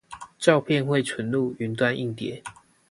[0.39, 2.41] 照片會存入雲端硬碟